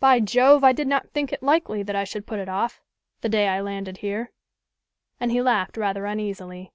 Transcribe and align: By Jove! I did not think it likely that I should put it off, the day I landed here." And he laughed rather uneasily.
By 0.00 0.18
Jove! 0.18 0.64
I 0.64 0.72
did 0.72 0.88
not 0.88 1.10
think 1.12 1.32
it 1.32 1.44
likely 1.44 1.84
that 1.84 1.94
I 1.94 2.02
should 2.02 2.26
put 2.26 2.40
it 2.40 2.48
off, 2.48 2.82
the 3.20 3.28
day 3.28 3.46
I 3.46 3.60
landed 3.60 3.98
here." 3.98 4.32
And 5.20 5.30
he 5.30 5.40
laughed 5.40 5.76
rather 5.76 6.06
uneasily. 6.06 6.72